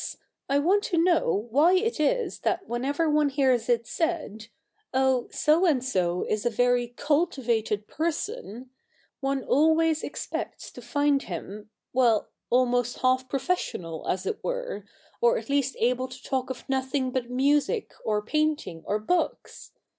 [0.49, 4.47] I want to know why it is that whenever one hears it said,"
[4.95, 8.71] Oh, So and so is a very cultivated person,"
[9.19, 14.85] one always expects to find him— well, almost half professional as it were,
[15.21, 19.71] or at least able to talk of nothing but music, or painting, or books